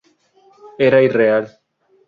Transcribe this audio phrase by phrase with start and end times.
[0.87, 1.49] Era irreal.